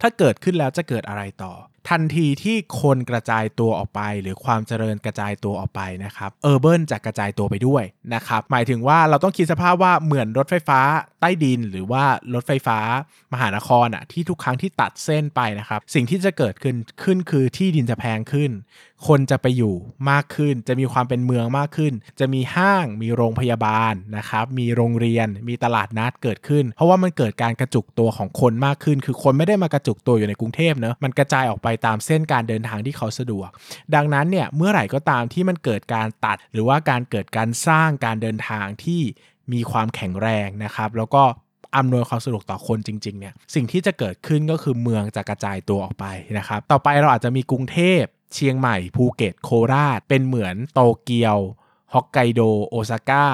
[0.01, 1.53] ถ้าเกิดขึ้นแล้วจะเกิดอะไรต่อ
[1.89, 10.79] ทันทีที่คนกระจายตัวออกไป หรือความเจริญกระจายตัวออกไปนะครับเออร์เบิร์นจะกระจายตัวไปด้วยนะครับหมายถึงว่าเราต้องคิดสภาพว่าเหมือนรถไฟฟ้า
[11.19, 12.79] ใต้ดิน หรือว่ารถไฟฟ้า
[13.33, 18.51] มหานครอะที่ทุกครั้งที่ตัดเส้นไปนะครับ สิ่งที่จะเกิดขึ้นขึ้นคือที่ดินจะแพงขึ้น
[19.07, 19.75] คนจะไปอยู่
[20.09, 33.49] มากขึ้น จะมีความเป็นเมืองมากขึ้น จะมีห้างมีโรงพยาบาลนะครับมีโรงเรียนมีตลาดนัดเกิดขึ้น เพราะว่ามันเกิดการกระจุกตัวของคนมากขึ้น คือคนไม่ได้มากระจุกตัวอยู่ในกรุงเทพเนอะมันกระจายออกไปตามเส้นการเดินทางที่เขาสะดวก
[33.95, 39.01] ดังนั้นเนี่ยเมื่อไหร่ก็ตามที่มันเกิดการตัด หรือว่าการเกิดการสร้างการเดินทางที่
[39.53, 41.23] มีความแข็งแรงนะครับ แล้วก็
[41.77, 46.05] อำนวยความสะดวกต่อคนจริงๆเนี่ยสิ่งที่จะเกิดขึ้นก็คือเมืองจะกระจายตัวออกไป
[46.37, 48.01] นะครับ ต่อไปเราอาจจะมีกรุงเทพ
[48.33, 51.37] เชียงใหม่ภูเก็ตโคราช เป็นเหมือนโตเกียว
[51.93, 53.25] ฮอกไกโดโอซาก้า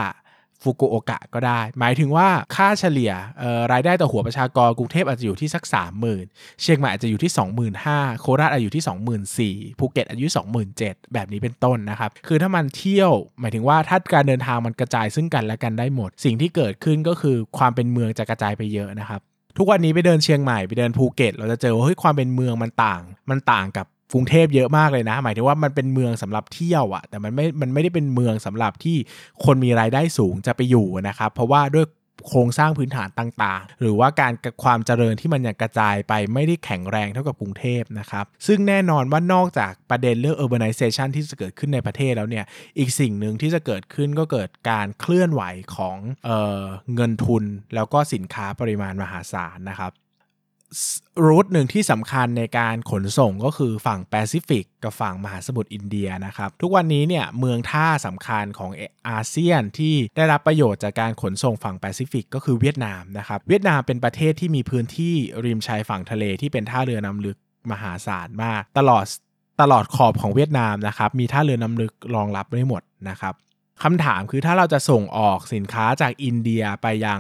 [0.64, 3.12] ฟุกุโอกะก็ได้ หมายถึงว่าค่าเฉลี่ย
[3.72, 5.64] รายได้ต่อหัวประชากรกรุงเทพอาจจะอยู่ที่สัก
[6.12, 7.32] 30,000 เชียงใหม่อาจจะอยู่ที่
[7.76, 8.84] 25,000 โคราชอาจจะอยู่ที่
[9.66, 10.28] 24,000 ภูเก็ตอายุ
[10.70, 19.22] 27,000 แบบนี้เป็นต้นนะครับ คือถ้ามันเที่ยว หมายถึงว่าถ้าการเดินทางมันกระจายซึ่งกันและกันได้หมด สิ่งที่เกิดขึ้นก็คือความเป็นเมืองจะกระจายไปเยอะนะครับ
[19.58, 28.98] ทุกวันนี้ไปเดินเชียงใหม่ไปเดินภูเก็ต เราจะเจอว่าเฮ้ยความเป็นเมืองมันต่าง มันต่างกับ กรุงเทพเยอะมากเลยนะ หมายถึงว่ามันเป็นเมืองสำหรับเที่ยวอะแต่มันไม่ มันไม่ได้เป็นเมืองสำหรับที่
[29.46, 31.88] คนมีรายได้สูงจะไปอยู่นะครับ เพราะว่าด้วย
[32.28, 42.46] โครงสร้างพื้นฐานต่างๆ หรือว่าการความเจริญที่มันยังกระจายไปไม่ได้แข็งแรงเท่ากับกรุงเทพนะครับ ซึ่งแน่นอนว่านอกจากประเด็นเรื่อง urbanization ที่จะเกิดขึ้นในประเทศแล้วเนี่ย
[42.80, 45.44] อีกสิ่งหนึ่งที่จะเกิดขึ้นก็เกิดการเคลื่อนไหว
[45.76, 46.64] ของเออ
[46.96, 47.44] เงินทุน
[47.76, 49.92] แล้วก็สินค้าปริมาณมหาศาลนะครับ
[51.26, 58.72] route หนึ่งที่สำคัญในการขนส่งก็คือฝั่งแปซิฟิกกับฝั่งมหาสมุทรอินเดียนะครับ ทุกวันนี้เนี่ยเมืองท่าสำคัญของ
[59.10, 67.38] อาเซียนที่ได้รับประโยชน์จากการขนส่งฝั่งแปซิฟิกก็คือเวียดนามนะครับ เวียดนามเป็นประเทศที่มีพื้นที่ริมชายฝั่งทะเลที่เป็นท่าเรือน้ำลึก
[67.72, 69.06] มหาศาลมาก ตลอด
[69.62, 73.34] ตลอดขอบของเวียดนามนะครับมีท่าเรือน้ำลึกรองรับไว้หมดนะครับ
[73.84, 77.20] คำถามคือถ้าเราจะส่งออกสินค้าจากอินเดียไปยัง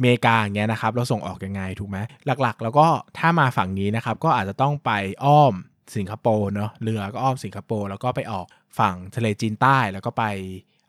[0.00, 2.86] เมกาอย่างเงี้ยนะครับเราส่งออกยังไงถูกไหมหลักๆ แล้วก็
[3.18, 4.90] ถ้ามาฝั่งนี้นะครับก็อาจจะต้องไป
[5.24, 5.54] อ้อม
[5.96, 8.46] สิงคโปร์เนาะเรือก็อ้อมสิงคโปร์แล้วก็ไปออก
[8.78, 10.24] ฝั่งทะเลจีนใต้แล้วก็ไป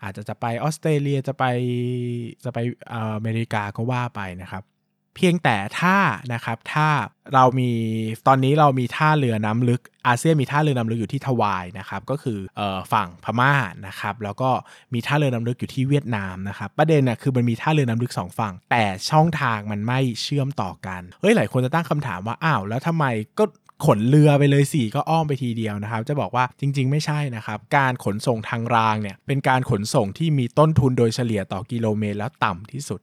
[0.03, 1.45] อาจจะจะไปออสเตรเลียจะไป
[2.43, 2.59] จะไป
[2.93, 4.63] อเมริกาก็ว่าไปนะครับ
[5.15, 5.97] เพียงแต่ถ้า
[6.33, 6.87] นะครับถ้า
[7.33, 7.71] เรามี
[8.27, 12.61] ตอนนี้เรามีท่าเรือน้ำลึกอาเซียนมีท่าเรือน้ำลึกอยู่ที่ทวายนะครับก็คืออ
[12.93, 13.53] ฝั่งพม่า
[13.87, 14.49] นะครับแล้วก็
[14.93, 23.05] มีท่าเรือน้ำลึกอยู่ที่เวียดนามนะครับประเด็นนะคือมันมีท่าเรือน้ำลึก 2 ฝั่ง แต่ช่องทางมันไม่เชื่อมต่อกันเฮ้ยหลายคนจะตั้งคำถามว่าอ้าวแล้วทำไม
[23.39, 23.45] ก็
[23.85, 33.01] ขนเรือไปเลยสี่ก็อ้อมไปทีเดียวนะครับ จะบอกว่าจริง ๆ ไม่ใช่นะครับ การขนส่งทางรางเนี่ยเป็นการขนส่งที่มีต้นทุนโดยเฉลี่ยต่อกิโลเมตรแล้วต่ำที่สุด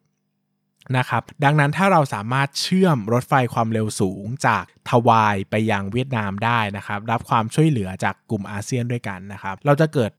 [0.97, 10.13] นะครับดังนั้นถ้าเราสามารถเชื่อมรถไฟความเร็วสูงจากทวายไปยังเวียดนามได้นะครับรับความช่วยเหลือจากกลุ่มอาเซียนด้วยกันนะครับเราจะเกิด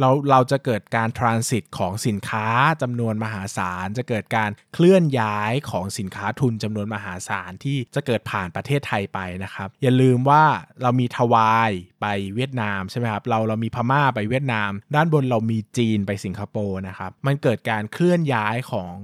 [0.00, 2.46] เราเราจะเกิดการทรานสิตของสินค้า
[2.82, 10.44] จำนวนมหาศาล จะเกิดการเคลื่อนย้ายของสินค้าทุนจำนวนมหาศาลที่จะเกิดผ่านประเทศไทยไปนะครับ อย่าลืมว่า
[10.82, 18.94] เรามีทวายไปเวียดนามใช่ไหมครับเราเรามีพม่าไปเวียดนาม ด้านบนเรามีจีนไปสิงคโปร์นะครับมันเกิดการเคลื่อนย้ายของ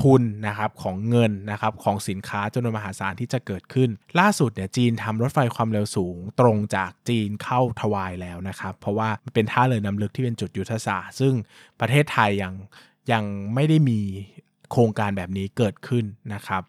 [0.00, 11.34] ทุนนะครับของเงินนะครับของสินค้าจำนวนมหาศาลที่จะเกิดขึ้น ล่าสุดเนี่ยจีนทำรถไฟความเร็วสูง ตรงจากจีนเข้าทวายแล้วนะครับ เพราะว่ามันเป็นท่าเรือน้ำลึกที่เป็นจุดยุทธศาสตร์ ซึ่ง
[11.80, 12.54] ประเทศไทยยัง
[13.12, 13.24] ยัง
[13.54, 14.00] ไม่ได้มี
[14.70, 16.62] โครงการแบบนี้เกิดขึ้นนะครับ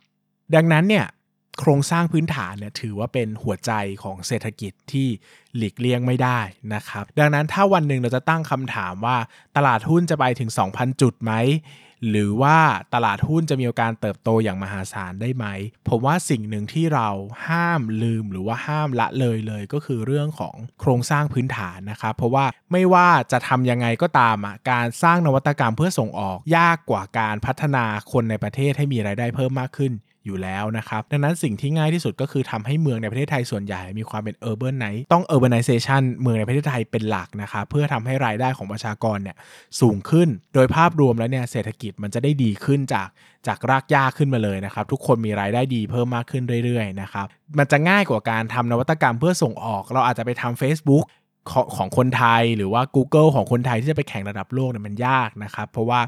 [0.55, 1.07] ดังนั้นเนี่ย
[1.59, 3.71] โครงสร้างพื้นฐานเนี่ยถือว่าเป็นหัวใจ
[4.03, 5.07] ของเศรษฐกิจที่
[5.55, 6.39] หลีกเลี่ยงไม่ได้
[6.73, 9.17] นะครับ ดังนั้นถ้าวันหนึ่งเราจะตั้งคำถามว่า
[9.55, 11.33] ตลาดหุ้นจะไปถึง 2,000 จุดไหม
[12.09, 12.57] หรือว่า
[12.93, 15.45] ตลาดหุ้นจะมีโอกาสเติบโตอย่างมหาศาลได้ไหม
[15.87, 17.09] ผมว่าสิ่งหนึ่งที่เรา
[17.47, 29.93] ห้ามลืมหรือว่าห้ามละเลยเลยก็คือเรื่องของโครงสร้างพื้นฐานนะครับเพราะว่าไม่ว่าจะทำยังไงก็ตามอะการสร้างนวัตกรรมเพื่อส่งออก ยากกว่าการพัฒนาคนในประเทศให้มีรายได้เพิ่มมากขึ้น
[30.25, 39.35] อยู่แล้วนะครับ ดังนั้นสิ่งที่ง่ายที่สุดก็คือทำให้เมืองในประเทศไทยส่วนใหญ่มีความเป็น urban ไหนต้อง urbanization เมืองในประเทศไทยเป็นหลักนะครับเพื่อทำให้รายได้ของประชากรเนี่ย
[39.81, 43.07] สูงขึ้น โดยภาพรวมแล้วเนี่ยเศรษฐกิจมันจะได้ดีขึ้นจาก
[43.47, 51.05] จากรากหญ้าขึ้นมาเลยนะครับ ทุกคนมีรายได้ดีเพิ่มมากขึ้นเรื่อยๆนะครับมันจะง่ายกว่าการทำนวัตกรรมเพื่อส่งออก เราอาจจะไปทำ Facebook
[51.51, 56.01] ของของคนไทยหรือว่า Google ของคนไทยที่จะไปแข่งระดับโลกเนี่ยมันยากนะครับ เพราะว่า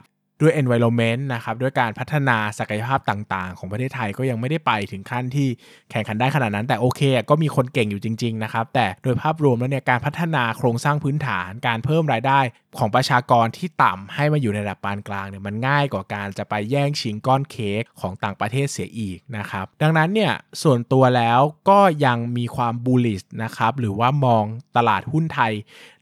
[0.43, 5.47] ด้วย environment นะครับด้วยการพัฒนาศักยภาพต่าง ๆ ของประเทศไทยก็ยังไม่ได้ไปถึงขั้นที่
[5.91, 12.39] แข่งขันได้ขนาดนั้น แต่โอเคก็มีคนเก่งอยู่จริง ๆ นะครับ แต่โดยภาพรวมแล้วเนี่ยการพัฒนาโครงสร้างพื้นฐาน การเพิ่มรายได้
[12.79, 24.43] ของประชากรที่ต่ำให้มาอยู่ในระดับปานกลางเนี่ยมันง่ายกว่าการจะไปแย่งชิงก้อนเค้กของต่างประเทศเสียอีกนะครับดังนั้นเนี่ยส่วนตัวแล้วก็ยังมีความบูลลิชนะครับหรือว่ามอง
[24.77, 25.53] ตลาดหุ้นไทย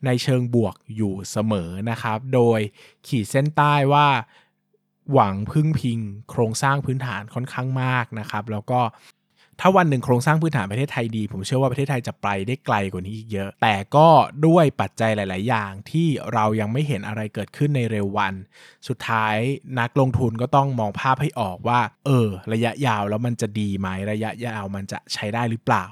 [0.06, 2.60] ในเชิงบวกอยู่เสมอนะครับ โดย
[3.08, 4.08] ขีดเส้นใต้ว่า
[5.14, 8.82] หวังพึ่งพิงโครงสร้างพื้นฐานค่อนข้างมากนะครับ แล้วก็
[9.64, 14.08] ถ้าวันหนึ่งโครงสร้างพื้นฐานประเทศไทยดี ผมเชื่อว่าประเทศไทยจะไปได้ไกลกว่านี้อีกเยอะ แต่ก็
[14.48, 18.34] ด้วยปัจจัยหลาย ๆ อย่างที่เรายังไม่เห็นอะไรเกิดขึ้นในเร็ววัน
[18.88, 19.36] สุดท้าย
[19.80, 25.86] นักลงทุนก็ต้องมองภาพให้ออกว่า เออ ระยะยาวแล้วมันจะดีไหมระยะยาวมันจะใช้ได้หรือเปล่า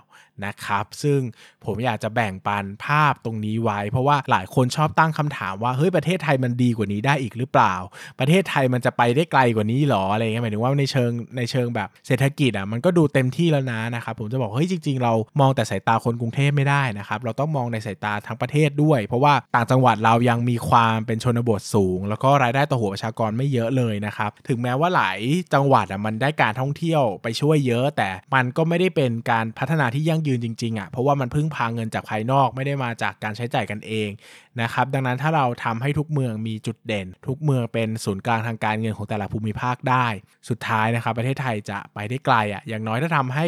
[0.45, 1.19] นะครับ ซึ่ง
[1.65, 7.73] ผมอยากจะแบ่งปันภาพตรงนี้ไว้ เพราะว่าหลายคนชอบตั้งคำถามว่าเฮ้ยประเทศไทยมันดีกว่านี้ได้อีกหรือเปล่า
[8.19, 25.19] ประเทศไทยมันจะไปได้ไกลกว่านี้หรออะไรเงี้ยหมายถึงว่าในเชิงในเชิงแบบเศรษฐกิจอะมันก็ดูเต็มที่แล้วนะนะครับผมจะบอกเฮ้ยจริง ๆ เรามองแต่สายตาคนกรุงเทพไม่ได้นะครับเราต้องมองในสายตาทั้งประเทศด้วย เพราะว่าต่างจังหวัดเรายังมีความเป็นชนบทสูง แล้วก็รายได้ต่อหัวประชากรไม่เยอะเลยนะครับถึงแม้ว่าหลาย
[25.53, 34.09] จังหวัดอะมันได้การท่องเที่ยวไปช่วยเยอะ แต่มันก็ไม่ได้เป็นการพัฒนาที่ยั่งยืนจริงๆอะเพราะว่ามันพึ่งพาเงินจากภายนอกไม่ได้มาจากการใช้จ่ายกันเอง
[34.61, 40.07] นะครับดังนั้นถ้าเราทำให้ทุกเมืองมีจุดเด่น ทุกเมืองเป็นศูนย์กลางทางการเงินของแต่ละภูมิภาคได้
[40.49, 43.45] สุดท้ายนะครับประเทศไทยจะไปได้ไกลอะอย่างน้อยถ้าทำให้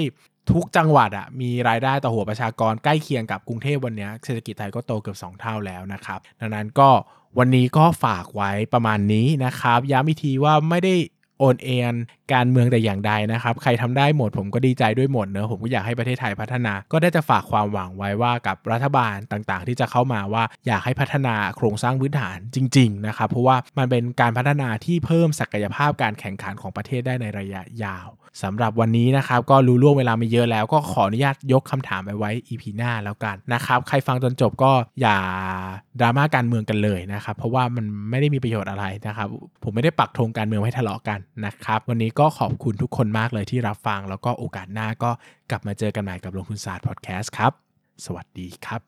[0.52, 6.90] ทุกจังหวัดอะมีรายได้ต่อหัวประชากรใกล้เคียงกับกรุงเทพวันนี้เศรษฐกิจไทยก็โตเกือบ 2 เท่าแล้วนะครับ ดังนั้นก็
[7.38, 10.96] วันนี้ก็ฝากไว้ประมาณนี้นะครับ ย้ำอีกทีว่าไม่ได้
[11.40, 11.96] โอนเอ็น
[12.34, 28.08] การเมืองแต่อย่างใดนะครับ ใครทำได้หมดผมก็ดีใจด้วยหมดเนอะผมก็อยากให้ประเทศไทยพัฒนา ก็ได้จะฝากความหวังไว้ว่ากับรัฐบาลต่างๆ ที่จะเข้ามาว่าอยากให้พัฒนาโครงสร้างพื้นฐานจริง ๆ นะครับ เพราะว่ามันเป็นการพัฒนาที่เพิ่มศักยภาพการแข่งขันของประเทศได้ในระยะยาว
[28.44, 35.18] สำหรับวันนี้นะครับก็ลุล่วงเวลามาเยอะแล้วก็ขออนุญาตยกคำถามไปไว้ EP หน้าแล้วกันนะครับใครฟังจนจบก็อย่า
[36.00, 39.28] ดราม่าการเมืองกันเลยนะครับเพราะว่ามันไม่ได้มีประโยชน์อะไรนะครับ
[39.64, 45.12] ผมไม่ได้ปักธงการเมืองให้ทะเลาะกันนะครับวันนี้กก็ขอบคุณทุกคนมากเลยที่รับฟัง แล้วก็โอกาสหน้าก็
[45.50, 47.52] กลับมาเจอกันใหม่กับลงทุนศาสตร์พอดแคสต์ครับ
[48.06, 48.82] สวัสดีครับ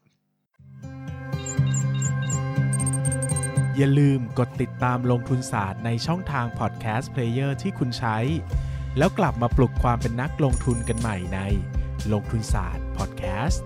[3.78, 8.17] อย่าลืมกดติดตามลงทุนศาสตร์ในช่องทาง podcast player ที่คุณใช้
[8.98, 11.39] แล้วกลับมาปลุกความเป็นนักลงทุนกันใหม่ใน
[12.13, 13.63] ลงทุนศาสตร์พอดแคสต์